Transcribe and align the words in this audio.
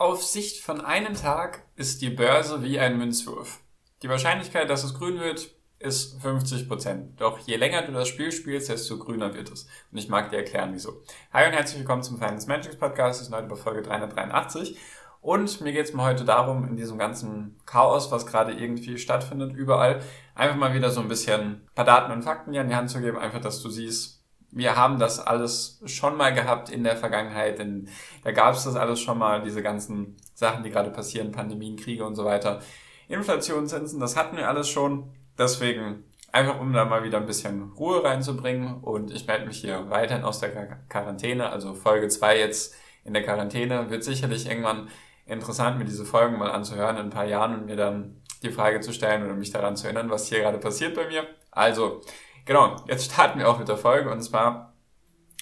Auf 0.00 0.22
Sicht 0.22 0.62
von 0.62 0.80
einem 0.80 1.14
Tag 1.14 1.64
ist 1.74 2.02
die 2.02 2.10
Börse 2.10 2.62
wie 2.62 2.78
ein 2.78 2.98
Münzwurf. 2.98 3.58
Die 4.04 4.08
Wahrscheinlichkeit, 4.08 4.70
dass 4.70 4.84
es 4.84 4.94
grün 4.94 5.18
wird, 5.18 5.50
ist 5.80 6.24
50%. 6.24 7.16
Doch 7.16 7.40
je 7.40 7.56
länger 7.56 7.82
du 7.82 7.90
das 7.90 8.06
Spiel 8.06 8.30
spielst, 8.30 8.68
desto 8.68 8.96
grüner 8.96 9.34
wird 9.34 9.50
es. 9.50 9.66
Und 9.90 9.98
ich 9.98 10.08
mag 10.08 10.30
dir 10.30 10.36
erklären, 10.36 10.70
wieso. 10.72 11.02
Hi 11.32 11.48
und 11.48 11.52
herzlich 11.52 11.80
willkommen 11.80 12.04
zum 12.04 12.18
Finance 12.18 12.46
Magics 12.46 12.76
Podcast. 12.76 13.18
Wir 13.18 13.24
sind 13.24 13.34
heute 13.34 13.48
bei 13.48 13.56
Folge 13.56 13.82
383. 13.82 14.78
Und 15.20 15.60
mir 15.62 15.72
geht 15.72 15.86
es 15.86 15.92
mal 15.92 16.12
heute 16.12 16.24
darum, 16.24 16.68
in 16.68 16.76
diesem 16.76 16.96
ganzen 16.96 17.58
Chaos, 17.66 18.12
was 18.12 18.24
gerade 18.24 18.52
irgendwie 18.52 18.98
stattfindet, 18.98 19.52
überall, 19.52 20.00
einfach 20.36 20.56
mal 20.56 20.74
wieder 20.74 20.90
so 20.90 21.00
ein 21.00 21.08
bisschen 21.08 21.40
ein 21.40 21.68
paar 21.74 21.84
Daten 21.84 22.12
und 22.12 22.22
Fakten 22.22 22.52
dir 22.52 22.60
an 22.60 22.68
die 22.68 22.76
Hand 22.76 22.88
zu 22.88 23.00
geben. 23.00 23.18
Einfach, 23.18 23.40
dass 23.40 23.60
du 23.62 23.68
siehst, 23.68 24.17
wir 24.50 24.76
haben 24.76 24.98
das 24.98 25.20
alles 25.20 25.80
schon 25.86 26.16
mal 26.16 26.32
gehabt 26.32 26.70
in 26.70 26.84
der 26.84 26.96
Vergangenheit, 26.96 27.58
denn 27.58 27.88
da 28.24 28.32
gab 28.32 28.54
es 28.54 28.64
das 28.64 28.76
alles 28.76 29.00
schon 29.00 29.18
mal, 29.18 29.42
diese 29.42 29.62
ganzen 29.62 30.16
Sachen, 30.34 30.64
die 30.64 30.70
gerade 30.70 30.90
passieren, 30.90 31.32
Pandemien, 31.32 31.76
Kriege 31.76 32.04
und 32.04 32.14
so 32.14 32.24
weiter. 32.24 32.60
Inflation, 33.08 33.66
Zinsen, 33.66 34.00
das 34.00 34.16
hatten 34.16 34.36
wir 34.36 34.48
alles 34.48 34.68
schon. 34.68 35.10
Deswegen 35.36 36.04
einfach, 36.32 36.60
um 36.60 36.72
da 36.72 36.84
mal 36.84 37.04
wieder 37.04 37.18
ein 37.18 37.26
bisschen 37.26 37.72
Ruhe 37.72 38.04
reinzubringen. 38.04 38.80
Und 38.82 39.10
ich 39.10 39.26
melde 39.26 39.46
mich 39.46 39.60
hier 39.60 39.90
weiterhin 39.90 40.24
aus 40.24 40.40
der 40.40 40.50
Quarantäne, 40.88 41.50
also 41.50 41.74
Folge 41.74 42.08
2 42.08 42.38
jetzt 42.38 42.74
in 43.04 43.14
der 43.14 43.22
Quarantäne. 43.22 43.90
Wird 43.90 44.04
sicherlich 44.04 44.46
irgendwann 44.48 44.88
interessant, 45.26 45.78
mir 45.78 45.84
diese 45.84 46.04
Folgen 46.04 46.38
mal 46.38 46.50
anzuhören 46.50 46.96
in 46.96 47.04
ein 47.04 47.10
paar 47.10 47.26
Jahren 47.26 47.54
und 47.54 47.66
mir 47.66 47.76
dann 47.76 48.22
die 48.42 48.50
Frage 48.50 48.80
zu 48.80 48.92
stellen 48.92 49.24
oder 49.24 49.34
mich 49.34 49.50
daran 49.50 49.76
zu 49.76 49.86
erinnern, 49.86 50.10
was 50.10 50.28
hier 50.28 50.40
gerade 50.40 50.58
passiert 50.58 50.94
bei 50.94 51.06
mir. 51.06 51.26
Also, 51.50 52.02
Genau, 52.48 52.76
jetzt 52.88 53.12
starten 53.12 53.38
wir 53.38 53.46
auch 53.46 53.58
mit 53.58 53.68
der 53.68 53.76
Folge 53.76 54.10
und 54.10 54.22
zwar, 54.22 54.72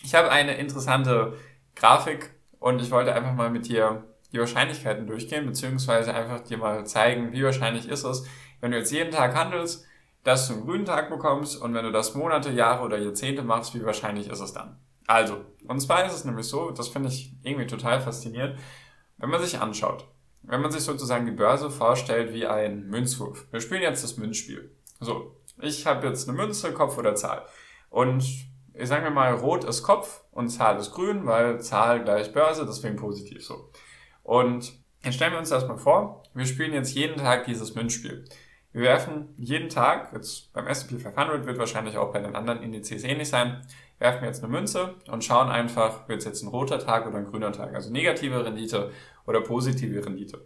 ich 0.03 0.13
habe 0.17 0.29
eine 0.29 0.57
interessante 0.57 1.35
Grafik 1.77 2.35
und 2.59 2.83
ich 2.83 2.91
wollte 2.91 3.15
einfach 3.15 3.33
mal 3.33 3.49
mit 3.49 3.69
dir 3.69 4.03
die 4.33 4.41
Wahrscheinlichkeiten 4.41 5.07
durchgehen, 5.07 5.47
beziehungsweise 5.47 6.13
einfach 6.13 6.41
dir 6.41 6.59
mal 6.59 6.85
zeigen, 6.85 7.31
wie 7.31 7.45
wahrscheinlich 7.45 7.89
ist 7.89 8.03
es, 8.03 8.27
wenn 8.61 8.73
du 8.73 8.79
jetzt 8.79 8.91
jeden 8.91 9.13
Tag 9.13 9.37
handelst, 9.37 9.87
dass 10.25 10.49
du 10.49 10.55
einen 10.55 10.65
grünen 10.65 10.85
Tag 10.85 11.09
bekommst 11.09 11.63
und 11.63 11.75
wenn 11.75 11.85
du 11.85 11.93
das 11.93 12.17
Monate, 12.17 12.51
Jahre 12.51 12.83
oder 12.83 12.99
Jahrzehnte 12.99 13.45
machst, 13.45 13.77
wie 13.77 13.85
wahrscheinlich 13.85 14.29
ist 14.29 14.41
es 14.41 14.53
dann? 14.53 14.77
Also, 15.07 15.45
und 15.69 15.79
zwar 15.79 16.05
ist 16.07 16.13
es 16.13 16.25
nämlich 16.25 16.49
so, 16.49 16.73
das 16.73 16.89
finde 16.89 17.11
ich 17.11 17.33
irgendwie 17.45 17.69
total 17.69 18.01
faszinierend, 18.01 18.59
wenn 19.19 19.31
man 19.31 19.41
sich 19.41 19.61
anschaut, 19.61 20.09
wenn 20.43 20.61
man 20.61 20.73
sich 20.73 20.83
sozusagen 20.83 21.25
die 21.25 21.31
Börse 21.31 21.71
vorstellt 21.71 22.35
wie 22.35 22.49
ein 22.49 22.89
Münzwurf. 22.89 23.47
Wir 23.53 23.61
spielen 23.61 23.83
jetzt 23.83 24.03
das 24.03 24.17
Münzspiel. 24.17 24.73
So, 24.99 25.37
ich 25.61 25.87
habe 25.87 26.07
jetzt 26.07 26.29
eine 26.29 26.37
Münze, 26.37 26.73
Kopf 26.73 26.99
oder 26.99 27.15
Zahl. 27.15 27.47
Und 27.91 28.25
ich 28.75 28.89
sage 28.89 29.11
mal, 29.11 29.33
rot 29.35 29.65
ist 29.65 29.83
Kopf 29.83 30.23
und 30.33 30.49
Zahl 30.49 30.79
ist 30.79 30.93
grün, 30.93 31.27
weil 31.27 31.61
Zahl 31.61 32.05
gleich 32.05 32.33
Börse, 32.33 32.67
deswegen 32.67 32.97
positiv 32.97 33.45
so. 33.45 33.71
Und 34.23 34.73
jetzt 35.03 35.15
stellen 35.15 35.33
wir 35.33 35.39
uns 35.39 35.49
das 35.49 35.67
mal 35.67 35.79
vor, 35.79 36.23
wir 36.35 36.47
spielen 36.47 36.75
jetzt 36.75 36.95
jeden 36.95 37.17
Tag 37.17 37.45
dieses 37.47 37.75
Münzspiel. 37.75 38.25
Wir 38.73 38.83
werfen 38.83 39.33
jeden 39.39 39.71
Tag, 39.71 40.13
jetzt 40.13 40.53
beim 40.53 40.67
S&P 40.67 40.99
500 40.99 41.47
wird 41.47 41.59
wahrscheinlich 41.59 41.97
auch 41.97 42.13
bei 42.13 42.21
den 42.21 42.37
anderen 42.37 42.63
Indizes 42.63 43.05
ähnlich 43.05 43.31
sein, 43.31 43.63
werfen 43.99 44.25
jetzt 44.25 44.45
eine 44.45 44.53
Münze 44.53 44.97
und 45.11 45.25
schauen 45.25 45.49
einfach, 45.49 46.07
wird 46.09 46.19
es 46.19 46.27
jetzt 46.27 46.43
ein 46.43 46.49
roter 46.49 46.79
Tag 46.79 47.07
oder 47.07 47.17
ein 47.17 47.25
grüner 47.25 47.53
Tag, 47.53 47.75
also 47.75 47.91
negative 47.91 48.45
Rendite 48.45 48.93
oder 49.27 49.41
positive 49.41 50.05
Rendite. 50.05 50.37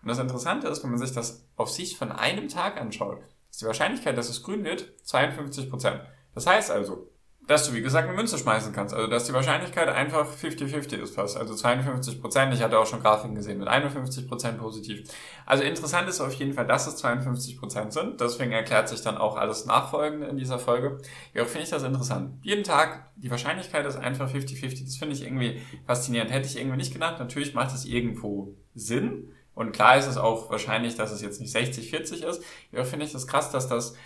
Und 0.00 0.08
das 0.08 0.18
Interessante 0.18 0.68
ist, 0.68 0.82
wenn 0.82 0.90
man 0.90 0.98
sich 0.98 1.12
das 1.12 1.46
auf 1.56 1.68
Sicht 1.68 1.98
von 1.98 2.10
einem 2.10 2.48
Tag 2.48 2.80
anschaut, 2.80 3.18
ist 3.54 3.62
die 3.62 3.66
Wahrscheinlichkeit, 3.66 4.18
dass 4.18 4.28
es 4.28 4.42
grün 4.42 4.64
wird, 4.64 4.92
52%. 5.06 6.00
Das 6.34 6.46
heißt 6.46 6.72
also, 6.72 7.08
dass 7.46 7.68
du, 7.68 7.74
wie 7.74 7.82
gesagt, 7.82 8.08
eine 8.08 8.16
Münze 8.16 8.36
schmeißen 8.36 8.72
kannst. 8.72 8.94
Also, 8.94 9.06
dass 9.06 9.26
die 9.26 9.32
Wahrscheinlichkeit 9.32 9.88
einfach 9.88 10.26
50-50 10.26 10.96
ist 10.96 11.14
fast. 11.14 11.36
Also 11.36 11.54
52% 11.54 12.52
Ich 12.52 12.62
hatte 12.62 12.78
auch 12.78 12.86
schon 12.86 13.00
Grafiken 13.00 13.36
gesehen 13.36 13.58
mit 13.58 13.68
51% 13.68 14.52
positiv. 14.54 15.08
Also 15.44 15.62
interessant 15.62 16.08
ist 16.08 16.20
auf 16.20 16.32
jeden 16.32 16.54
Fall, 16.54 16.66
dass 16.66 16.86
es 16.86 17.04
52% 17.04 17.92
sind. 17.92 18.20
Deswegen 18.20 18.50
erklärt 18.50 18.88
sich 18.88 19.02
dann 19.02 19.18
auch 19.18 19.36
alles 19.36 19.66
Nachfolgende 19.66 20.26
in 20.26 20.36
dieser 20.36 20.58
Folge. 20.58 20.98
Ja, 21.34 21.44
finde 21.44 21.64
ich 21.64 21.70
das 21.70 21.82
interessant. 21.82 22.38
Jeden 22.42 22.64
Tag, 22.64 23.10
die 23.16 23.30
Wahrscheinlichkeit 23.30 23.86
ist 23.86 23.96
einfach 23.96 24.32
50-50. 24.32 24.84
Das 24.84 24.96
finde 24.96 25.14
ich 25.14 25.22
irgendwie 25.22 25.60
faszinierend. 25.86 26.32
Hätte 26.32 26.48
ich 26.48 26.56
irgendwie 26.56 26.78
nicht 26.78 26.94
gedacht. 26.94 27.20
Natürlich 27.20 27.54
macht 27.54 27.74
es 27.74 27.84
irgendwo 27.84 28.56
Sinn. 28.74 29.28
Und 29.54 29.72
klar 29.72 29.96
ist 29.96 30.06
es 30.06 30.16
auch 30.16 30.50
wahrscheinlich, 30.50 30.96
dass 30.96 31.12
es 31.12 31.22
jetzt 31.22 31.40
nicht 31.40 31.54
60-40 31.54 32.24
ist. 32.24 32.42
Ja, 32.72 32.84
finde 32.84 33.06
ich 33.06 33.12
das 33.12 33.26
krass, 33.26 33.50
dass 33.50 33.68
das, 33.68 33.96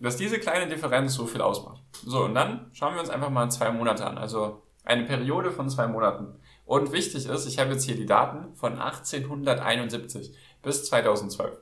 dass 0.00 0.16
diese 0.16 0.38
kleine 0.38 0.68
Differenz 0.68 1.14
so 1.14 1.26
viel 1.26 1.40
ausmacht. 1.40 1.82
So, 2.04 2.24
und 2.24 2.34
dann 2.34 2.70
schauen 2.72 2.94
wir 2.94 3.00
uns 3.00 3.10
einfach 3.10 3.30
mal 3.30 3.50
zwei 3.50 3.70
Monate 3.70 4.06
an. 4.06 4.18
Also 4.18 4.62
eine 4.84 5.04
Periode 5.04 5.52
von 5.52 5.68
zwei 5.68 5.86
Monaten. 5.86 6.38
Und 6.64 6.92
wichtig 6.92 7.26
ist, 7.26 7.46
ich 7.46 7.58
habe 7.58 7.72
jetzt 7.72 7.84
hier 7.84 7.96
die 7.96 8.06
Daten 8.06 8.54
von 8.54 8.80
1871 8.80 10.36
bis 10.62 10.84
2012. 10.86 11.56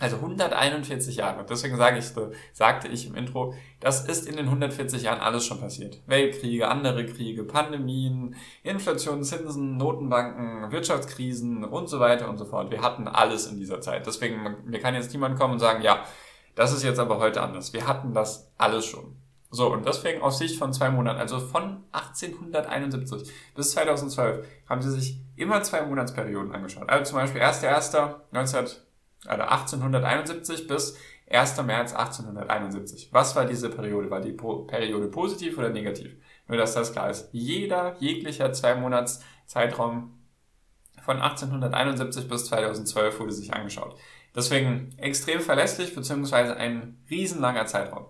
Also 0.00 0.16
141 0.16 1.16
Jahre. 1.16 1.44
Deswegen 1.48 1.76
sage 1.76 1.98
ich, 1.98 2.06
sagte 2.54 2.88
ich 2.88 3.06
im 3.06 3.14
Intro, 3.14 3.52
das 3.80 4.06
ist 4.06 4.26
in 4.26 4.36
den 4.36 4.46
140 4.46 5.02
Jahren 5.02 5.20
alles 5.20 5.44
schon 5.44 5.60
passiert. 5.60 6.00
Weltkriege, 6.06 6.68
andere 6.68 7.04
Kriege, 7.04 7.44
Pandemien, 7.44 8.34
Inflation, 8.62 9.22
Zinsen, 9.22 9.76
Notenbanken, 9.76 10.72
Wirtschaftskrisen 10.72 11.64
und 11.64 11.88
so 11.88 12.00
weiter 12.00 12.30
und 12.30 12.38
so 12.38 12.46
fort. 12.46 12.70
Wir 12.70 12.80
hatten 12.80 13.08
alles 13.08 13.46
in 13.46 13.58
dieser 13.58 13.82
Zeit. 13.82 14.06
Deswegen, 14.06 14.56
mir 14.64 14.80
kann 14.80 14.94
jetzt 14.94 15.12
niemand 15.12 15.38
kommen 15.38 15.52
und 15.52 15.60
sagen, 15.60 15.82
ja, 15.82 16.02
das 16.54 16.72
ist 16.72 16.82
jetzt 16.82 16.98
aber 16.98 17.18
heute 17.18 17.42
anders. 17.42 17.74
Wir 17.74 17.86
hatten 17.86 18.14
das 18.14 18.50
alles 18.56 18.86
schon. 18.86 19.16
So, 19.50 19.70
und 19.70 19.86
deswegen 19.86 20.22
aus 20.22 20.38
Sicht 20.38 20.58
von 20.58 20.72
zwei 20.72 20.88
Monaten, 20.88 21.18
also 21.18 21.40
von 21.40 21.84
1871 21.92 23.30
bis 23.54 23.72
2012, 23.72 24.46
haben 24.66 24.80
sie 24.80 24.92
sich 24.92 25.20
immer 25.36 25.62
zwei 25.62 25.82
Monatsperioden 25.82 26.52
angeschaut. 26.52 26.88
Also 26.88 27.10
zum 27.10 27.18
Beispiel 27.18 27.42
1.1.19 27.42 28.76
also 29.26 29.42
1871 29.42 30.66
bis 30.66 30.96
1. 31.30 31.62
März 31.62 31.92
1871. 31.94 33.10
Was 33.12 33.36
war 33.36 33.44
diese 33.44 33.70
Periode? 33.70 34.10
War 34.10 34.20
die 34.20 34.32
Periode 34.32 35.08
positiv 35.08 35.58
oder 35.58 35.70
negativ? 35.70 36.16
Nur, 36.48 36.56
dass 36.56 36.74
das 36.74 36.92
klar 36.92 37.10
ist. 37.10 37.28
Jeder, 37.32 37.96
jeglicher 38.00 38.52
zwei 38.52 38.74
Monats 38.74 39.22
Zeitraum 39.46 40.18
von 41.02 41.16
1871 41.20 42.28
bis 42.28 42.46
2012 42.46 43.20
wurde 43.20 43.32
sich 43.32 43.54
angeschaut. 43.54 43.96
Deswegen 44.34 44.90
extrem 44.96 45.40
verlässlich, 45.40 45.94
beziehungsweise 45.94 46.56
ein 46.56 46.98
riesenlanger 47.08 47.66
Zeitraum. 47.66 48.06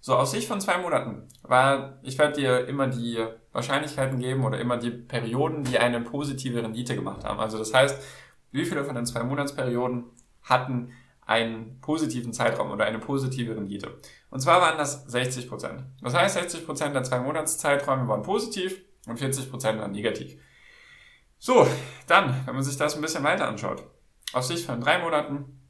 So, 0.00 0.16
aus 0.16 0.32
Sicht 0.32 0.48
von 0.48 0.60
zwei 0.60 0.78
Monaten 0.78 1.28
war, 1.42 1.98
ich 2.02 2.18
werde 2.18 2.40
dir 2.40 2.66
immer 2.66 2.88
die 2.88 3.24
Wahrscheinlichkeiten 3.52 4.18
geben 4.18 4.44
oder 4.44 4.58
immer 4.58 4.76
die 4.76 4.90
Perioden, 4.90 5.64
die 5.64 5.78
eine 5.78 6.00
positive 6.00 6.62
Rendite 6.62 6.96
gemacht 6.96 7.24
haben. 7.24 7.38
Also 7.38 7.58
das 7.58 7.72
heißt, 7.72 8.02
wie 8.50 8.64
viele 8.64 8.84
von 8.84 8.96
den 8.96 9.06
zwei 9.06 9.22
Monatsperioden 9.22 10.04
hatten 10.42 10.92
einen 11.24 11.80
positiven 11.80 12.32
Zeitraum 12.32 12.70
oder 12.70 12.84
eine 12.84 12.98
positive 12.98 13.54
Rendite. 13.54 13.98
Und 14.30 14.40
zwar 14.40 14.60
waren 14.60 14.78
das 14.78 15.04
60 15.06 15.48
Prozent. 15.48 15.84
Das 16.00 16.14
heißt, 16.14 16.34
60 16.34 16.66
Prozent 16.66 16.94
der 16.94 17.04
zwei 17.04 17.20
Monatszeiträume 17.20 18.08
waren 18.08 18.22
positiv 18.22 18.80
und 19.06 19.18
40 19.18 19.50
Prozent 19.50 19.78
waren 19.78 19.92
negativ. 19.92 20.36
So, 21.38 21.66
dann, 22.06 22.46
wenn 22.46 22.54
man 22.54 22.64
sich 22.64 22.76
das 22.76 22.94
ein 22.94 23.02
bisschen 23.02 23.24
weiter 23.24 23.48
anschaut. 23.48 23.84
Aus 24.32 24.48
Sicht 24.48 24.64
von 24.64 24.80
drei 24.80 24.98
Monaten 24.98 25.60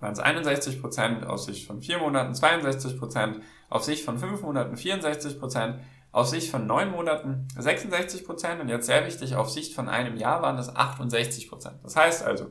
waren 0.00 0.12
es 0.12 0.18
61 0.18 0.80
Prozent, 0.80 1.26
aus 1.26 1.46
Sicht 1.46 1.66
von 1.66 1.80
vier 1.80 1.98
Monaten 1.98 2.34
62 2.34 2.98
Prozent, 2.98 3.40
auf 3.68 3.84
Sicht 3.84 4.04
von 4.04 4.18
fünf 4.18 4.42
Monaten 4.42 4.76
64 4.76 5.38
Prozent, 5.38 5.80
auf 6.10 6.26
Sicht 6.26 6.50
von 6.50 6.66
neun 6.66 6.90
Monaten 6.90 7.48
66 7.56 8.24
Prozent 8.24 8.60
und 8.60 8.68
jetzt 8.68 8.86
sehr 8.86 9.06
wichtig, 9.06 9.34
auf 9.34 9.50
Sicht 9.50 9.74
von 9.74 9.88
einem 9.88 10.16
Jahr 10.16 10.42
waren 10.42 10.56
das 10.56 10.74
68 10.74 11.48
Prozent. 11.48 11.76
Das 11.82 11.96
heißt 11.96 12.24
also, 12.24 12.50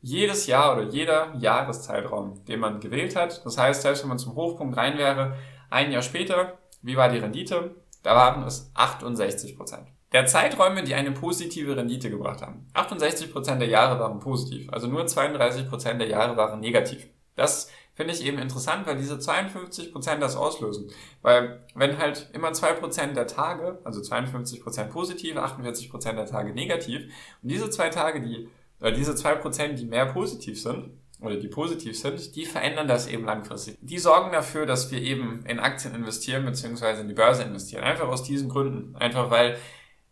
jedes 0.00 0.46
Jahr 0.46 0.76
oder 0.76 0.88
jeder 0.88 1.34
Jahreszeitraum, 1.36 2.44
den 2.46 2.60
man 2.60 2.80
gewählt 2.80 3.16
hat. 3.16 3.44
Das 3.44 3.58
heißt, 3.58 3.82
selbst 3.82 4.02
wenn 4.02 4.08
man 4.08 4.18
zum 4.18 4.34
Hochpunkt 4.34 4.76
rein 4.76 4.98
wäre, 4.98 5.36
ein 5.70 5.90
Jahr 5.92 6.02
später, 6.02 6.58
wie 6.82 6.96
war 6.96 7.08
die 7.08 7.18
Rendite? 7.18 7.74
Da 8.02 8.14
waren 8.14 8.44
es 8.44 8.70
68 8.74 9.56
Prozent. 9.56 9.88
Der 10.12 10.24
Zeiträume, 10.24 10.84
die 10.84 10.94
eine 10.94 11.12
positive 11.12 11.76
Rendite 11.76 12.08
gebracht 12.08 12.40
haben. 12.40 12.66
68 12.72 13.32
Prozent 13.32 13.60
der 13.60 13.68
Jahre 13.68 14.00
waren 14.00 14.20
positiv, 14.20 14.72
also 14.72 14.86
nur 14.86 15.06
32 15.06 15.68
Prozent 15.68 16.00
der 16.00 16.08
Jahre 16.08 16.36
waren 16.36 16.60
negativ. 16.60 17.06
Das 17.36 17.70
finde 17.94 18.14
ich 18.14 18.24
eben 18.24 18.38
interessant, 18.38 18.86
weil 18.86 18.96
diese 18.96 19.18
52 19.18 19.92
Prozent 19.92 20.22
das 20.22 20.36
auslösen. 20.36 20.90
Weil 21.20 21.66
wenn 21.74 21.98
halt 21.98 22.30
immer 22.32 22.52
zwei 22.52 22.72
Prozent 22.72 23.16
der 23.16 23.26
Tage, 23.26 23.80
also 23.84 24.00
52 24.00 24.62
Prozent 24.62 24.90
positiv, 24.90 25.36
48 25.36 25.90
Prozent 25.90 26.18
der 26.18 26.26
Tage 26.26 26.54
negativ, 26.54 27.02
und 27.42 27.50
diese 27.50 27.68
zwei 27.70 27.90
Tage, 27.90 28.22
die 28.22 28.48
Weil 28.78 28.92
diese 28.92 29.14
zwei 29.14 29.34
Prozent, 29.34 29.78
die 29.78 29.86
mehr 29.86 30.06
positiv 30.06 30.60
sind, 30.60 30.90
oder 31.20 31.36
die 31.36 31.48
positiv 31.48 31.98
sind, 31.98 32.36
die 32.36 32.44
verändern 32.44 32.86
das 32.86 33.08
eben 33.08 33.24
langfristig. 33.24 33.76
Die 33.80 33.98
sorgen 33.98 34.30
dafür, 34.30 34.66
dass 34.66 34.90
wir 34.92 35.00
eben 35.00 35.44
in 35.46 35.58
Aktien 35.58 35.94
investieren, 35.94 36.44
beziehungsweise 36.44 37.00
in 37.00 37.08
die 37.08 37.14
Börse 37.14 37.42
investieren. 37.42 37.82
Einfach 37.82 38.06
aus 38.08 38.22
diesen 38.22 38.48
Gründen. 38.48 38.94
Einfach 38.96 39.30
weil, 39.30 39.56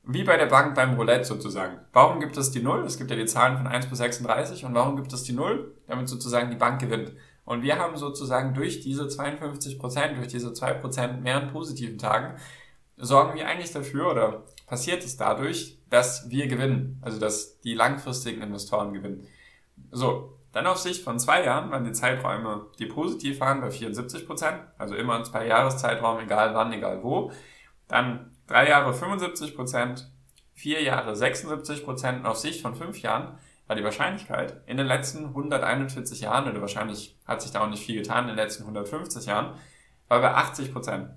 wie 0.02 0.24
bei 0.24 0.36
der 0.36 0.46
Bank 0.46 0.74
beim 0.74 0.94
Roulette 0.94 1.24
sozusagen. 1.24 1.78
Warum 1.92 2.18
gibt 2.18 2.36
es 2.36 2.50
die 2.50 2.62
Null? 2.62 2.84
Es 2.84 2.98
gibt 2.98 3.10
ja 3.10 3.16
die 3.16 3.26
Zahlen 3.26 3.56
von 3.56 3.68
1 3.68 3.86
bis 3.86 3.98
36. 3.98 4.64
Und 4.64 4.74
warum 4.74 4.96
gibt 4.96 5.12
es 5.12 5.22
die 5.22 5.32
Null? 5.32 5.74
Damit 5.86 6.08
sozusagen 6.08 6.50
die 6.50 6.56
Bank 6.56 6.80
gewinnt. 6.80 7.12
Und 7.44 7.62
wir 7.62 7.78
haben 7.78 7.96
sozusagen 7.96 8.54
durch 8.54 8.80
diese 8.80 9.06
52 9.06 9.78
Prozent, 9.78 10.18
durch 10.18 10.28
diese 10.28 10.52
2 10.52 10.72
Prozent 10.74 11.22
mehr 11.22 11.36
an 11.36 11.52
positiven 11.52 11.98
Tagen, 11.98 12.34
sorgen 12.96 13.38
wir 13.38 13.46
eigentlich 13.46 13.72
dafür 13.72 14.10
oder 14.10 14.42
passiert 14.66 15.04
es 15.04 15.16
dadurch, 15.16 15.78
dass 15.90 16.30
wir 16.30 16.46
gewinnen. 16.48 17.00
Also, 17.02 17.18
dass 17.18 17.60
die 17.60 17.74
langfristigen 17.74 18.42
Investoren 18.42 18.92
gewinnen. 18.92 19.26
So. 19.90 20.32
Dann 20.52 20.66
auf 20.66 20.78
Sicht 20.78 21.04
von 21.04 21.18
zwei 21.18 21.44
Jahren 21.44 21.70
waren 21.70 21.84
die 21.84 21.92
Zeiträume, 21.92 22.64
die 22.78 22.86
positiv 22.86 23.40
waren, 23.40 23.60
bei 23.60 23.70
74 23.70 24.26
Prozent. 24.26 24.58
Also 24.78 24.94
immer 24.94 25.18
ein 25.18 25.24
zwei 25.26 25.46
Jahreszeitraum, 25.46 26.20
egal 26.20 26.54
wann, 26.54 26.72
egal 26.72 27.02
wo. 27.02 27.30
Dann 27.88 28.34
drei 28.46 28.66
Jahre 28.70 28.94
75 28.94 29.54
Prozent, 29.54 30.10
vier 30.54 30.82
Jahre 30.82 31.14
76 31.14 31.84
Prozent 31.84 32.20
und 32.20 32.26
auf 32.26 32.38
Sicht 32.38 32.62
von 32.62 32.74
fünf 32.74 33.02
Jahren 33.02 33.38
war 33.66 33.76
die 33.76 33.84
Wahrscheinlichkeit 33.84 34.62
in 34.66 34.78
den 34.78 34.86
letzten 34.86 35.26
141 35.26 36.20
Jahren, 36.20 36.48
oder 36.48 36.62
wahrscheinlich 36.62 37.18
hat 37.26 37.42
sich 37.42 37.50
da 37.50 37.60
auch 37.60 37.68
nicht 37.68 37.84
viel 37.84 37.96
getan 37.96 38.24
in 38.24 38.28
den 38.28 38.36
letzten 38.36 38.62
150 38.62 39.26
Jahren, 39.26 39.58
war 40.08 40.20
bei 40.20 40.32
80 40.32 40.72
Prozent. 40.72 41.10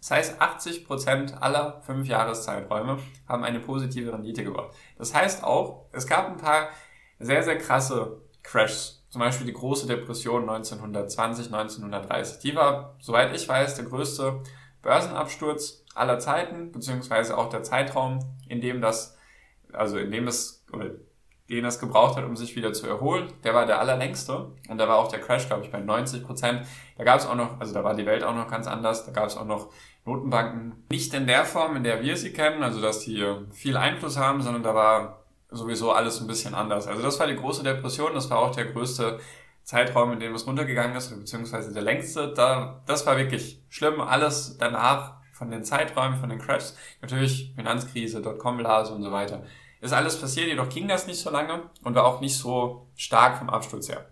Das 0.00 0.10
heißt, 0.10 0.40
80 0.40 0.86
Prozent 0.86 1.42
aller 1.42 1.80
fünf 1.82 2.06
Jahreszeiträume 2.06 2.98
haben 3.26 3.44
eine 3.44 3.60
positive 3.60 4.12
Rendite 4.12 4.44
gebracht. 4.44 4.74
Das 4.96 5.14
heißt 5.14 5.42
auch, 5.42 5.86
es 5.92 6.06
gab 6.06 6.28
ein 6.28 6.36
paar 6.36 6.68
sehr, 7.18 7.42
sehr 7.42 7.58
krasse 7.58 8.22
Crashs. 8.42 9.04
Zum 9.08 9.20
Beispiel 9.20 9.46
die 9.46 9.52
große 9.52 9.86
Depression 9.86 10.42
1920, 10.48 11.46
1930. 11.46 12.38
Die 12.40 12.54
war, 12.54 12.96
soweit 13.00 13.34
ich 13.34 13.48
weiß, 13.48 13.74
der 13.74 13.86
größte 13.86 14.42
Börsenabsturz 14.82 15.84
aller 15.94 16.18
Zeiten, 16.18 16.70
beziehungsweise 16.70 17.36
auch 17.36 17.48
der 17.48 17.62
Zeitraum, 17.62 18.20
in 18.48 18.60
dem 18.60 18.80
das, 18.80 19.16
also 19.72 19.98
in 19.98 20.10
dem 20.10 20.28
es, 20.28 20.64
den 21.56 21.64
es 21.64 21.78
gebraucht 21.78 22.16
hat, 22.16 22.24
um 22.24 22.36
sich 22.36 22.56
wieder 22.56 22.72
zu 22.72 22.86
erholen. 22.86 23.32
Der 23.42 23.54
war 23.54 23.64
der 23.64 23.80
allerlängste 23.80 24.50
und 24.68 24.78
da 24.78 24.86
war 24.86 24.98
auch 24.98 25.08
der 25.08 25.20
Crash, 25.20 25.46
glaube 25.46 25.64
ich, 25.64 25.70
bei 25.70 25.80
90 25.80 26.24
Prozent. 26.24 26.66
Da 26.96 27.04
gab 27.04 27.20
es 27.20 27.26
auch 27.26 27.34
noch, 27.34 27.58
also 27.58 27.72
da 27.72 27.82
war 27.82 27.94
die 27.94 28.06
Welt 28.06 28.22
auch 28.22 28.34
noch 28.34 28.48
ganz 28.48 28.66
anders. 28.66 29.06
Da 29.06 29.12
gab 29.12 29.26
es 29.26 29.36
auch 29.36 29.46
noch 29.46 29.70
Notenbanken 30.04 30.84
nicht 30.90 31.14
in 31.14 31.26
der 31.26 31.44
Form, 31.44 31.76
in 31.76 31.84
der 31.84 32.02
wir 32.02 32.16
sie 32.16 32.32
kennen, 32.32 32.62
also 32.62 32.80
dass 32.80 33.00
die 33.00 33.24
viel 33.52 33.76
Einfluss 33.76 34.18
haben, 34.18 34.42
sondern 34.42 34.62
da 34.62 34.74
war 34.74 35.24
sowieso 35.50 35.92
alles 35.92 36.20
ein 36.20 36.26
bisschen 36.26 36.54
anders. 36.54 36.86
Also 36.86 37.02
das 37.02 37.18
war 37.18 37.26
die 37.26 37.36
große 37.36 37.62
Depression, 37.62 38.12
das 38.12 38.28
war 38.28 38.38
auch 38.38 38.54
der 38.54 38.66
größte 38.66 39.18
Zeitraum, 39.64 40.12
in 40.12 40.20
dem 40.20 40.34
es 40.34 40.46
runtergegangen 40.46 40.96
ist, 40.96 41.10
beziehungsweise 41.10 41.72
der 41.72 41.82
längste. 41.82 42.32
Da, 42.34 42.82
das 42.86 43.06
war 43.06 43.16
wirklich 43.16 43.62
schlimm. 43.70 44.00
Alles 44.00 44.56
danach 44.58 45.14
von 45.32 45.50
den 45.50 45.64
Zeiträumen, 45.64 46.18
von 46.18 46.28
den 46.28 46.38
Crashs, 46.38 46.76
natürlich 47.00 47.52
Finanzkrise, 47.54 48.20
Dotcom-Blase 48.20 48.92
und 48.92 49.02
so 49.02 49.12
weiter 49.12 49.44
ist 49.80 49.92
alles 49.92 50.20
passiert, 50.20 50.48
jedoch 50.48 50.68
ging 50.68 50.88
das 50.88 51.06
nicht 51.06 51.20
so 51.20 51.30
lange 51.30 51.70
und 51.84 51.94
war 51.94 52.04
auch 52.04 52.20
nicht 52.20 52.36
so 52.36 52.88
stark 52.96 53.38
vom 53.38 53.50
Absturz 53.50 53.88
her. 53.88 54.08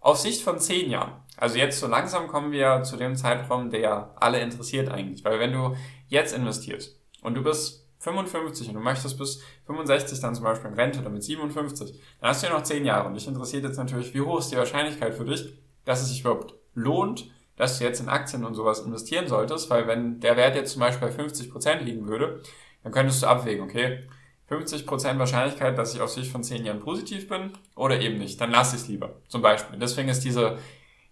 Auf 0.00 0.18
Sicht 0.18 0.42
von 0.42 0.58
zehn 0.58 0.90
Jahren, 0.90 1.12
also 1.36 1.56
jetzt 1.56 1.80
so 1.80 1.86
langsam 1.86 2.28
kommen 2.28 2.52
wir 2.52 2.82
zu 2.82 2.96
dem 2.96 3.16
Zeitraum, 3.16 3.70
der 3.70 4.14
alle 4.16 4.40
interessiert 4.40 4.88
eigentlich, 4.88 5.24
weil 5.24 5.40
wenn 5.40 5.52
du 5.52 5.74
jetzt 6.08 6.34
investierst 6.34 7.00
und 7.22 7.34
du 7.34 7.42
bist 7.42 7.88
55 8.00 8.68
und 8.68 8.74
du 8.74 8.80
möchtest 8.80 9.18
bis 9.18 9.42
65 9.66 10.20
dann 10.20 10.34
zum 10.34 10.44
Beispiel 10.44 10.70
in 10.70 10.76
Rente 10.76 11.00
oder 11.00 11.08
mit 11.08 11.24
57, 11.24 11.98
dann 12.20 12.30
hast 12.30 12.42
du 12.42 12.48
ja 12.48 12.52
noch 12.52 12.62
zehn 12.62 12.84
Jahre 12.84 13.08
und 13.08 13.14
dich 13.14 13.26
interessiert 13.26 13.64
jetzt 13.64 13.78
natürlich, 13.78 14.12
wie 14.14 14.20
hoch 14.20 14.38
ist 14.38 14.52
die 14.52 14.56
Wahrscheinlichkeit 14.56 15.14
für 15.14 15.24
dich, 15.24 15.58
dass 15.84 16.02
es 16.02 16.08
sich 16.08 16.20
überhaupt 16.20 16.54
lohnt, 16.74 17.30
dass 17.56 17.78
du 17.78 17.84
jetzt 17.84 18.00
in 18.00 18.08
Aktien 18.08 18.44
und 18.44 18.54
sowas 18.54 18.80
investieren 18.80 19.28
solltest, 19.28 19.70
weil 19.70 19.86
wenn 19.86 20.20
der 20.20 20.36
Wert 20.36 20.56
jetzt 20.56 20.72
zum 20.72 20.80
Beispiel 20.80 21.08
bei 21.08 21.14
50 21.14 21.50
Prozent 21.50 21.82
liegen 21.82 22.06
würde, 22.06 22.42
dann 22.82 22.92
könntest 22.92 23.22
du 23.22 23.26
abwägen, 23.26 23.64
okay, 23.64 24.06
50% 24.50 25.18
Wahrscheinlichkeit, 25.18 25.78
dass 25.78 25.94
ich 25.94 26.00
aus 26.00 26.14
Sicht 26.14 26.30
von 26.30 26.42
10 26.42 26.64
Jahren 26.64 26.80
positiv 26.80 27.28
bin 27.28 27.52
oder 27.74 28.00
eben 28.00 28.18
nicht. 28.18 28.40
Dann 28.40 28.50
lasse 28.50 28.76
ich 28.76 28.82
es 28.82 28.88
lieber. 28.88 29.22
Zum 29.28 29.42
Beispiel. 29.42 29.78
Deswegen 29.78 30.08
ist 30.08 30.24
diese, 30.24 30.58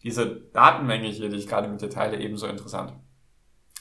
diese 0.02 0.26
Datenmenge 0.52 1.08
hier, 1.08 1.28
die 1.28 1.36
ich 1.36 1.48
gerade 1.48 1.68
mit 1.68 1.80
dir 1.80 1.90
teile, 1.90 2.18
ebenso 2.20 2.46
interessant. 2.46 2.92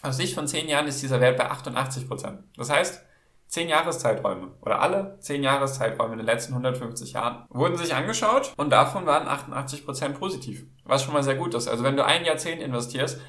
Aus 0.02 0.18
Sicht 0.18 0.34
von 0.34 0.48
10 0.48 0.68
Jahren 0.68 0.88
ist 0.88 1.02
dieser 1.02 1.20
Wert 1.20 1.38
bei 1.38 1.52
88%. 1.52 2.40
Das 2.56 2.70
heißt, 2.70 3.04
10 3.52 3.68
Jahreszeiträume 3.68 4.54
oder 4.62 4.82
alle 4.82 5.18
10 5.20 5.44
Jahreszeiträume 5.44 6.14
in 6.14 6.20
den 6.20 6.26
letzten 6.26 6.54
150 6.54 7.12
Jahren 7.12 7.46
wurden 7.50 7.76
sich 7.76 7.94
angeschaut 7.94 8.54
und 8.56 8.70
davon 8.70 9.06
waren 9.06 9.28
88% 9.28 10.14
positiv. 10.14 10.66
Was 10.86 11.04
schon 11.04 11.14
mal 11.14 11.22
sehr 11.22 11.36
gut 11.36 11.54
ist. 11.54 11.68
Also 11.68 11.84
wenn 11.84 11.98
du 11.98 12.06
ein 12.06 12.24
Jahrzehnt 12.24 12.62
investierst, 12.62 13.20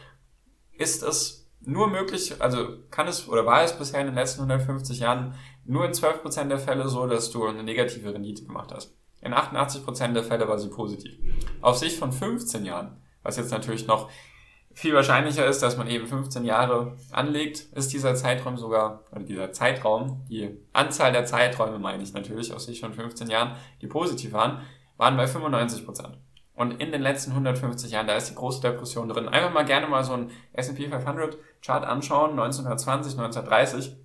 ist 0.78 1.02
es 1.02 1.50
nur 1.60 1.88
möglich, 1.90 2.40
also 2.40 2.78
kann 2.90 3.08
es 3.08 3.28
oder 3.28 3.46
war 3.46 3.62
es 3.62 3.76
bisher 3.76 4.00
in 4.00 4.06
den 4.06 4.14
letzten 4.14 4.42
150 4.42 5.00
Jahren 5.00 5.34
nur 5.64 5.84
in 5.84 5.92
12% 5.92 6.48
der 6.48 6.58
Fälle 6.58 6.88
so, 6.88 7.06
dass 7.06 7.30
du 7.30 7.46
eine 7.46 7.62
negative 7.62 8.12
Rendite 8.12 8.44
gemacht 8.44 8.72
hast. 8.72 8.94
In 9.20 9.34
88% 9.34 10.12
der 10.12 10.24
Fälle 10.24 10.48
war 10.48 10.58
sie 10.58 10.68
positiv. 10.68 11.16
Auf 11.60 11.76
Sicht 11.78 11.96
von 11.98 12.12
15 12.12 12.64
Jahren, 12.64 13.00
was 13.22 13.36
jetzt 13.36 13.52
natürlich 13.52 13.86
noch 13.86 14.10
viel 14.74 14.94
wahrscheinlicher 14.94 15.46
ist, 15.46 15.62
dass 15.62 15.76
man 15.76 15.86
eben 15.86 16.06
15 16.06 16.44
Jahre 16.44 16.96
anlegt, 17.12 17.60
ist 17.74 17.92
dieser 17.92 18.14
Zeitraum 18.14 18.56
sogar, 18.56 19.04
oder 19.12 19.22
dieser 19.22 19.52
Zeitraum, 19.52 20.24
die 20.28 20.58
Anzahl 20.72 21.12
der 21.12 21.24
Zeiträume 21.24 21.78
meine 21.78 22.02
ich 22.02 22.12
natürlich, 22.12 22.52
aus 22.52 22.64
Sicht 22.64 22.80
von 22.80 22.92
15 22.92 23.28
Jahren, 23.28 23.56
die 23.80 23.86
positiv 23.86 24.32
waren, 24.32 24.62
waren 24.96 25.16
bei 25.16 25.24
95% 25.24 26.14
Und 26.54 26.80
in 26.80 26.90
den 26.90 27.02
letzten 27.02 27.32
150 27.32 27.90
Jahren, 27.90 28.06
da 28.06 28.16
ist 28.16 28.30
die 28.30 28.34
große 28.34 28.60
Depression 28.60 29.08
drin. 29.08 29.28
Einfach 29.28 29.52
mal 29.52 29.64
gerne 29.64 29.86
mal 29.86 30.04
so 30.04 30.14
ein 30.14 30.30
S&P 30.52 30.88
500 30.88 31.36
Chart 31.64 31.84
anschauen, 31.84 32.30
1920, 32.30 33.18
1930. 33.18 33.96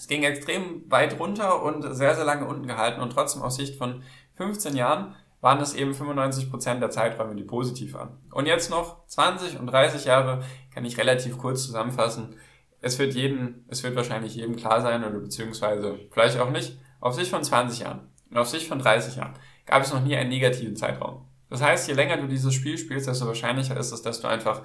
Es 0.00 0.08
ging 0.08 0.22
extrem 0.22 0.90
weit 0.90 1.20
runter 1.20 1.62
und 1.62 1.82
sehr, 1.94 2.14
sehr 2.14 2.24
lange 2.24 2.46
unten 2.46 2.66
gehalten 2.66 3.02
und 3.02 3.12
trotzdem 3.12 3.42
aus 3.42 3.56
Sicht 3.56 3.76
von 3.76 4.02
15 4.36 4.74
Jahren 4.74 5.14
waren 5.42 5.60
es 5.60 5.74
eben 5.74 5.92
95% 5.92 6.78
der 6.78 6.88
Zeiträume, 6.88 7.34
die 7.34 7.44
positiv 7.44 7.92
waren. 7.92 8.16
Und 8.32 8.46
jetzt 8.46 8.70
noch 8.70 9.06
20 9.08 9.60
und 9.60 9.66
30 9.66 10.06
Jahre 10.06 10.42
kann 10.72 10.86
ich 10.86 10.96
relativ 10.96 11.36
kurz 11.36 11.66
zusammenfassen. 11.66 12.36
Es 12.80 12.98
wird 12.98 13.12
jeden, 13.12 13.66
es 13.68 13.82
wird 13.82 13.94
wahrscheinlich 13.94 14.34
jedem 14.34 14.56
klar 14.56 14.80
sein 14.80 15.04
oder 15.04 15.18
beziehungsweise 15.18 15.98
vielleicht 16.10 16.38
auch 16.38 16.48
nicht. 16.48 16.78
Auf 17.00 17.14
Sicht 17.14 17.30
von 17.30 17.44
20 17.44 17.80
Jahren 17.80 18.08
und 18.30 18.38
auf 18.38 18.48
Sicht 18.48 18.68
von 18.68 18.78
30 18.78 19.16
Jahren 19.16 19.34
gab 19.66 19.82
es 19.82 19.92
noch 19.92 20.00
nie 20.00 20.16
einen 20.16 20.30
negativen 20.30 20.76
Zeitraum. 20.76 21.26
Das 21.50 21.60
heißt, 21.60 21.88
je 21.88 21.94
länger 21.94 22.16
du 22.16 22.26
dieses 22.26 22.54
Spiel 22.54 22.78
spielst, 22.78 23.06
desto 23.06 23.26
wahrscheinlicher 23.26 23.76
ist 23.76 23.92
es, 23.92 24.00
dass 24.00 24.22
du 24.22 24.28
einfach, 24.28 24.62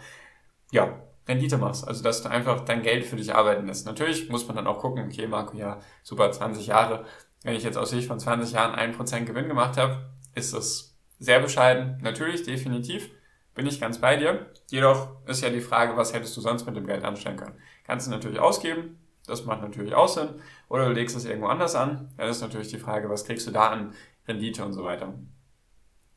ja, 0.71 0.97
Rendite 1.27 1.57
machst. 1.57 1.87
Also, 1.87 2.03
dass 2.03 2.21
du 2.21 2.29
einfach 2.29 2.61
dein 2.65 2.83
Geld 2.83 3.05
für 3.05 3.15
dich 3.15 3.33
arbeiten 3.33 3.67
lässt. 3.67 3.85
Natürlich 3.85 4.29
muss 4.29 4.47
man 4.47 4.55
dann 4.55 4.67
auch 4.67 4.79
gucken, 4.79 5.05
okay, 5.05 5.27
Marco, 5.27 5.57
ja, 5.57 5.79
super, 6.03 6.31
20 6.31 6.67
Jahre. 6.67 7.05
Wenn 7.43 7.55
ich 7.55 7.63
jetzt 7.63 7.77
aus 7.77 7.89
Sicht 7.89 8.07
von 8.07 8.19
20 8.19 8.53
Jahren 8.53 8.75
1% 8.75 9.25
Gewinn 9.25 9.47
gemacht 9.47 9.77
habe, 9.77 10.09
ist 10.33 10.53
das 10.53 10.95
sehr 11.19 11.39
bescheiden. 11.39 11.99
Natürlich, 12.01 12.43
definitiv, 12.43 13.09
bin 13.53 13.65
ich 13.65 13.79
ganz 13.79 13.99
bei 13.99 14.17
dir. 14.17 14.51
Jedoch 14.69 15.09
ist 15.25 15.41
ja 15.41 15.49
die 15.49 15.61
Frage, 15.61 15.97
was 15.97 16.13
hättest 16.13 16.35
du 16.37 16.41
sonst 16.41 16.65
mit 16.65 16.75
dem 16.75 16.85
Geld 16.85 17.03
anstellen 17.03 17.37
können? 17.37 17.57
Kannst 17.85 18.07
du 18.07 18.11
natürlich 18.11 18.39
ausgeben, 18.39 18.99
das 19.25 19.45
macht 19.45 19.61
natürlich 19.61 19.95
auch 19.95 20.07
Sinn, 20.07 20.29
oder 20.69 20.87
du 20.87 20.93
legst 20.93 21.15
es 21.15 21.25
irgendwo 21.25 21.47
anders 21.47 21.75
an. 21.75 22.09
Dann 22.17 22.29
ist 22.29 22.41
natürlich 22.41 22.67
die 22.67 22.79
Frage, 22.79 23.09
was 23.09 23.25
kriegst 23.25 23.47
du 23.47 23.51
da 23.51 23.69
an 23.69 23.93
Rendite 24.27 24.65
und 24.65 24.73
so 24.73 24.83
weiter. 24.83 25.13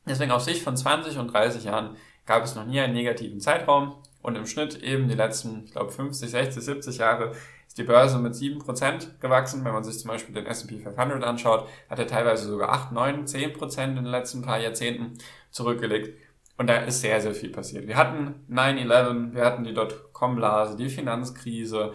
Deswegen 0.07 0.31
aus 0.31 0.45
Sicht 0.45 0.63
von 0.63 0.75
20 0.75 1.17
und 1.17 1.31
30 1.31 1.63
Jahren 1.63 1.95
gab 2.25 2.43
es 2.43 2.55
noch 2.55 2.65
nie 2.65 2.79
einen 2.79 2.93
negativen 2.93 3.39
Zeitraum. 3.39 4.01
Und 4.21 4.35
im 4.35 4.45
Schnitt 4.45 4.81
eben 4.83 5.07
die 5.07 5.15
letzten, 5.15 5.63
ich 5.65 5.71
glaube, 5.71 5.91
50, 5.91 6.29
60, 6.29 6.63
70 6.63 6.97
Jahre 6.97 7.31
ist 7.67 7.77
die 7.77 7.83
Börse 7.83 8.19
mit 8.19 8.33
7% 8.33 9.19
gewachsen. 9.19 9.63
Wenn 9.63 9.73
man 9.73 9.83
sich 9.83 9.99
zum 9.99 10.09
Beispiel 10.09 10.35
den 10.35 10.45
S&P 10.45 10.79
500 10.79 11.23
anschaut, 11.23 11.67
hat 11.89 11.99
er 11.99 12.07
teilweise 12.07 12.47
sogar 12.49 12.69
8, 12.69 12.91
9, 12.91 13.25
10% 13.25 13.83
in 13.83 13.95
den 13.95 14.05
letzten 14.05 14.41
paar 14.41 14.59
Jahrzehnten 14.59 15.17
zurückgelegt. 15.51 16.17
Und 16.57 16.67
da 16.67 16.77
ist 16.77 16.99
sehr, 16.99 17.21
sehr 17.21 17.33
viel 17.33 17.51
passiert. 17.51 17.87
Wir 17.87 17.95
hatten 17.95 18.45
9-11, 18.51 19.33
wir 19.33 19.45
hatten 19.45 19.63
die 19.63 19.73
Dotcom-Blase, 19.73 20.75
die 20.75 20.89
Finanzkrise, 20.89 21.93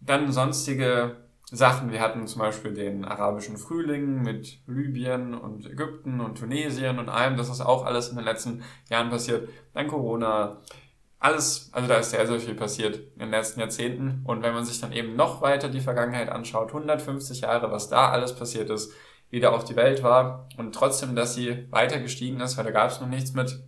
dann 0.00 0.30
sonstige 0.30 1.16
Sachen. 1.50 1.90
Wir 1.90 2.00
hatten 2.00 2.26
zum 2.26 2.40
Beispiel 2.40 2.74
den 2.74 3.04
arabischen 3.04 3.56
Frühling 3.56 4.22
mit 4.22 4.58
Libyen 4.66 5.34
und 5.34 5.66
Ägypten 5.66 6.20
und 6.20 6.38
Tunesien 6.38 6.98
und 6.98 7.08
allem. 7.08 7.36
Das 7.36 7.48
ist 7.48 7.60
auch 7.60 7.86
alles 7.86 8.08
in 8.08 8.16
den 8.16 8.24
letzten 8.24 8.62
Jahren 8.90 9.08
passiert. 9.08 9.48
Dann 9.72 9.88
Corona, 9.88 10.60
alles, 11.24 11.70
also 11.72 11.88
da 11.88 11.96
ist 11.96 12.10
sehr, 12.10 12.26
sehr 12.26 12.38
viel 12.38 12.54
passiert 12.54 12.96
in 13.14 13.20
den 13.20 13.30
letzten 13.30 13.60
Jahrzehnten. 13.60 14.20
Und 14.24 14.42
wenn 14.42 14.52
man 14.52 14.66
sich 14.66 14.78
dann 14.80 14.92
eben 14.92 15.16
noch 15.16 15.40
weiter 15.40 15.70
die 15.70 15.80
Vergangenheit 15.80 16.28
anschaut, 16.28 16.68
150 16.68 17.40
Jahre, 17.40 17.72
was 17.72 17.88
da 17.88 18.10
alles 18.10 18.36
passiert 18.36 18.68
ist, 18.68 18.92
wie 19.30 19.40
da 19.40 19.50
auch 19.50 19.62
die 19.62 19.74
Welt 19.74 20.02
war 20.02 20.48
und 20.58 20.74
trotzdem, 20.74 21.16
dass 21.16 21.34
sie 21.34 21.66
weiter 21.70 21.98
gestiegen 21.98 22.40
ist, 22.40 22.58
weil 22.58 22.64
da 22.64 22.70
gab 22.72 22.90
es 22.90 23.00
noch 23.00 23.08
nichts 23.08 23.32
mit 23.32 23.58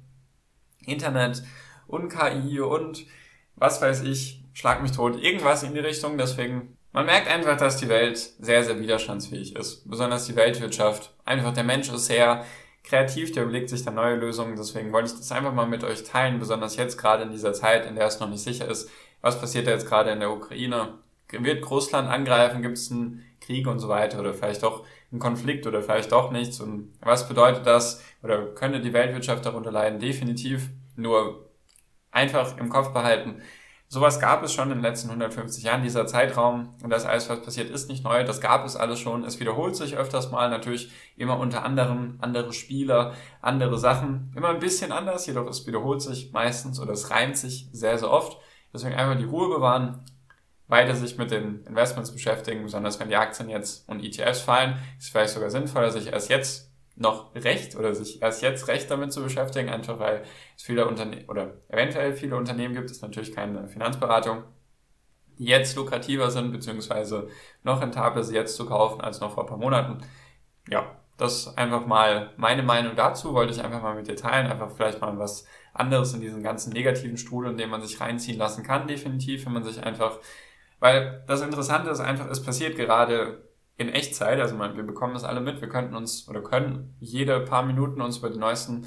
Internet 0.85 1.43
und 1.87 2.11
KI 2.11 2.61
und 2.61 3.07
was 3.55 3.81
weiß 3.81 4.03
ich, 4.03 4.45
schlag 4.53 4.83
mich 4.83 4.93
tot, 4.93 5.23
irgendwas 5.23 5.63
in 5.63 5.73
die 5.73 5.81
Richtung. 5.81 6.19
Deswegen 6.19 6.77
Man 6.97 7.05
merkt 7.05 7.29
einfach, 7.29 7.59
dass 7.59 7.77
die 7.77 7.91
Welt 7.91 8.17
sehr, 8.19 8.65
sehr 8.65 8.81
widerstandsfähig 8.81 9.55
ist. 9.55 9.87
Besonders 9.87 10.25
die 10.25 10.35
Weltwirtschaft. 10.35 11.15
Einfach 11.27 11.53
der 11.53 11.65
Mensch 11.65 11.91
ist 11.91 12.07
sehr 12.07 12.45
kreativ, 12.87 13.33
der 13.33 13.43
überlegt 13.43 13.69
sich 13.69 13.85
da 13.85 13.91
neue 13.91 14.17
Lösungen. 14.17 14.57
Deswegen 14.57 14.93
wollte 14.93 15.11
ich 15.11 15.19
das 15.19 15.33
einfach 15.33 15.53
mal 15.53 15.67
mit 15.67 15.85
euch 15.85 16.05
teilen, 16.05 16.39
besonders 16.39 16.77
jetzt 16.77 16.97
gerade 16.97 17.25
in 17.25 17.31
dieser 17.31 17.53
Zeit, 17.53 17.85
in 17.85 17.97
der 17.97 18.07
es 18.07 18.21
noch 18.21 18.31
nicht 18.31 18.43
sicher 18.43 18.69
ist, 18.69 18.91
was 19.21 19.41
passiert 19.41 19.67
da 19.67 19.73
jetzt 19.73 19.89
gerade 19.89 20.11
in 20.11 20.21
der 20.21 20.31
Ukraine. 20.31 20.99
Wird 21.31 21.69
Russland 21.69 22.09
angreifen? 22.09 22.63
Gibt 22.63 22.79
es 22.79 22.91
einen 22.91 23.25
Krieg 23.41 23.67
und 23.67 23.81
so 23.81 23.89
weiter? 23.89 24.21
Oder 24.21 24.33
vielleicht 24.33 24.63
doch 24.63 24.87
einen 25.11 25.21
Konflikt 25.21 25.67
oder 25.67 25.83
vielleicht 25.83 26.13
doch 26.13 26.31
nichts? 26.31 26.61
Und 26.61 26.93
was 27.01 27.29
bedeutet 27.29 27.67
das? 27.67 28.05
Oder 28.23 28.47
könnte 28.55 28.81
die 28.81 28.93
Weltwirtschaft 28.93 29.45
darunter 29.45 29.73
leiden? 29.73 29.99
Definitiv. 29.99 30.71
Nur 30.95 31.51
einfach 32.13 32.57
im 32.59 32.69
Kopf 32.69 32.93
behalten. 32.93 33.43
Sowas 33.89 34.19
gab 34.19 34.43
es 34.43 34.53
schon 34.53 34.71
in 34.71 34.79
den 34.79 34.83
letzten 34.83 35.11
150 35.11 35.63
Jahren, 35.63 35.83
dieser 35.83 36.07
Zeitraum. 36.07 36.75
Und 36.83 36.91
das 36.91 37.05
alles, 37.05 37.29
was 37.29 37.43
passiert, 37.43 37.71
ist 37.71 37.89
nicht 37.89 38.03
neu. 38.03 38.25
Das 38.25 38.41
gab 38.41 38.67
es 38.67 38.75
alles 38.75 38.99
schon. 38.99 39.23
Es 39.25 39.39
wiederholt 39.39 39.77
sich 39.77 39.97
öfters 39.97 40.31
mal. 40.33 40.51
Natürlich 40.51 40.91
immer 41.17 41.39
unter 41.39 41.65
anderem 41.65 42.19
andere 42.21 42.53
Spieler, 42.53 43.15
andere 43.41 43.79
Sachen. 43.79 44.33
Immer 44.37 44.49
ein 44.49 44.59
bisschen 44.59 44.91
anders, 44.91 45.27
jedoch 45.27 45.47
es 45.47 45.67
wiederholt 45.67 46.03
sich 46.03 46.33
meistens 46.33 46.81
oder 46.81 46.93
es 46.93 47.11
reimt 47.11 47.37
sich 47.37 47.69
sehr, 47.73 47.97
sehr 47.97 48.11
oft. 48.11 48.39
Deswegen 48.75 48.97
einfach 48.97 49.19
die 49.19 49.25
Ruhe 49.25 49.49
bewahren, 49.49 50.05
weiter 50.67 50.97
sich 50.97 51.17
mit 51.17 51.31
den 51.31 51.65
Investments 51.65 52.11
beschäftigen, 52.11 52.65
besonders 52.65 52.99
wenn 52.99 53.09
die 53.09 53.17
Aktien 53.17 53.49
jetzt 53.49 53.89
und 53.89 54.03
ETFs 54.03 54.41
fallen, 54.41 54.77
ist 54.99 55.11
vielleicht 55.11 55.33
sogar 55.33 55.51
sinnvoller, 55.51 55.93
sich 55.93 56.09
erst 56.09 56.29
jetzt 56.29 56.73
noch 56.97 57.35
recht 57.35 57.77
oder 57.77 57.95
sich 57.95 58.23
erst 58.23 58.43
jetzt 58.43 58.69
recht 58.69 58.91
damit 58.91 59.13
zu 59.13 59.23
beschäftigen, 59.23 59.69
einfach 59.69 59.99
weil 59.99 60.23
es 60.57 60.63
viele 60.63 60.89
Unternehmen 60.89 61.29
oder 61.29 61.55
eventuell 61.69 62.15
viele 62.15 62.37
Unternehmen 62.37 62.75
gibt, 62.75 62.91
ist 62.91 63.03
natürlich 63.03 63.35
keine 63.35 63.69
Finanzberatung, 63.69 64.45
die 65.39 65.45
jetzt 65.45 65.77
lukrativer 65.77 66.31
sind, 66.31 66.53
beziehungsweise 66.53 67.29
noch 67.63 67.83
rentabler 67.83 68.25
sie 68.25 68.35
jetzt 68.35 68.57
zu 68.57 68.67
kaufen 68.67 69.03
als 69.03 69.21
noch 69.21 69.35
vor 69.35 69.45
ein 69.45 69.49
paar 69.49 69.59
Monaten. 69.59 69.99
Ja, 70.69 70.97
das 71.19 71.57
einfach 71.57 71.87
mal 71.87 72.33
meine 72.37 72.63
Meinung 72.63 72.97
dazu, 72.97 73.35
wollte 73.35 73.53
ich 73.53 73.63
einfach 73.63 73.83
mal 73.83 73.95
mit 73.95 74.09
dir 74.09 74.17
teilen, 74.17 74.47
einfach 74.51 74.71
vielleicht 74.71 75.01
mal 75.01 75.19
was 75.19 75.47
anderes 75.75 76.15
in 76.15 76.21
diesen 76.23 76.43
ganzen 76.43 76.73
negativen 76.73 77.19
Strudel, 77.19 77.53
in 77.53 77.59
dem 77.59 77.71
man 77.71 77.83
sich 77.83 78.01
reinziehen 78.01 78.39
lassen 78.39 78.63
kann, 78.63 78.87
definitiv, 78.87 79.45
wenn 79.45 79.53
man 79.53 79.65
sich 79.65 79.83
einfach, 79.83 80.19
weil 80.81 81.25
das 81.27 81.43
Interessante 81.43 81.91
ist 81.91 82.01
einfach, 82.01 82.31
es 82.31 82.43
passiert 82.43 82.77
gerade 82.77 83.46
in 83.79 83.89
Echtzeit, 83.91 84.41
also 84.41 84.55
man, 84.57 84.77
wir 84.77 84.85
bekommen 84.85 85.15
das 85.15 85.25
alle 85.25 85.41
mit, 85.41 85.61
wir 85.61 85.69
könnten 85.69 85.95
uns 85.95 86.29
oder 86.29 86.43
können 86.43 86.95
jede 86.99 87.41
paar 87.41 87.63
Minuten 87.63 88.01
uns 88.01 88.19
über 88.19 88.31
die 88.31 88.39
neuesten 88.39 88.87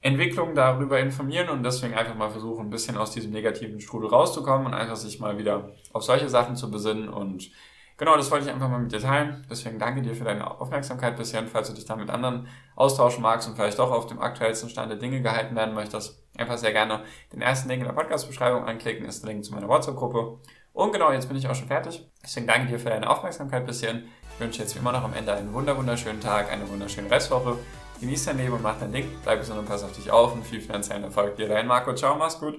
Entwicklungen 0.00 0.54
darüber 0.54 0.98
informieren 0.98 1.48
und 1.50 1.62
deswegen 1.62 1.94
einfach 1.94 2.14
mal 2.14 2.30
versuchen, 2.30 2.66
ein 2.66 2.70
bisschen 2.70 2.96
aus 2.96 3.10
diesem 3.10 3.32
negativen 3.32 3.80
Strudel 3.80 4.08
rauszukommen 4.08 4.66
und 4.66 4.74
einfach 4.74 4.96
sich 4.96 5.20
mal 5.20 5.38
wieder 5.38 5.72
auf 5.92 6.04
solche 6.04 6.28
Sachen 6.28 6.56
zu 6.56 6.70
besinnen 6.70 7.08
und 7.08 7.50
genau, 7.98 8.16
das 8.16 8.30
wollte 8.30 8.46
ich 8.46 8.52
einfach 8.52 8.70
mal 8.70 8.78
mit 8.78 8.92
dir 8.92 9.00
teilen. 9.00 9.44
Deswegen 9.50 9.78
danke 9.78 10.00
dir 10.00 10.14
für 10.14 10.24
deine 10.24 10.58
Aufmerksamkeit 10.60 11.16
bisher 11.16 11.40
und 11.40 11.50
falls 11.50 11.68
du 11.68 11.74
dich 11.74 11.84
da 11.84 11.96
mit 11.96 12.10
anderen 12.10 12.48
austauschen 12.76 13.22
magst 13.22 13.48
und 13.48 13.56
vielleicht 13.56 13.78
doch 13.78 13.90
auf 13.90 14.06
dem 14.06 14.20
aktuellsten 14.20 14.70
Stand 14.70 14.90
der 14.90 14.98
Dinge 14.98 15.20
gehalten 15.20 15.54
werden 15.54 15.74
möchtest, 15.74 16.24
einfach 16.38 16.56
sehr 16.56 16.72
gerne 16.72 17.02
den 17.32 17.42
ersten 17.42 17.68
Link 17.68 17.82
in 17.82 17.88
der 17.88 17.94
Podcast-Beschreibung 17.94 18.64
anklicken, 18.64 19.04
ist 19.04 19.22
der 19.22 19.32
Link 19.32 19.44
zu 19.44 19.52
meiner 19.52 19.68
WhatsApp-Gruppe 19.68 20.38
und 20.72 20.92
genau, 20.92 21.12
jetzt 21.12 21.28
bin 21.28 21.36
ich 21.36 21.48
auch 21.48 21.54
schon 21.54 21.68
fertig. 21.68 22.06
Deswegen 22.22 22.46
danke 22.46 22.68
dir 22.68 22.78
für 22.78 22.90
deine 22.90 23.08
Aufmerksamkeit 23.08 23.66
bisher. 23.66 23.94
Ich 23.94 24.40
wünsche 24.40 24.60
jetzt 24.60 24.74
wie 24.74 24.78
immer 24.78 24.92
noch 24.92 25.04
am 25.04 25.14
Ende 25.14 25.34
einen 25.34 25.52
wunderschönen 25.52 26.20
Tag, 26.20 26.50
eine 26.50 26.68
wunderschöne 26.68 27.10
Restwoche. 27.10 27.58
Genieß 28.00 28.24
dein 28.24 28.38
Leben 28.38 28.54
und 28.54 28.62
mach 28.62 28.78
dein 28.78 28.92
Ding. 28.92 29.06
Bleib 29.22 29.40
gesund 29.40 29.58
und 29.58 29.66
pass 29.66 29.84
auf 29.84 29.92
dich 29.92 30.10
auf 30.10 30.32
und 30.32 30.46
viel 30.46 30.60
finanziellen 30.60 31.04
Erfolg 31.04 31.36
dir. 31.36 31.48
Dein 31.48 31.66
Marco. 31.66 31.94
Ciao, 31.94 32.16
mach's 32.16 32.40
gut. 32.40 32.58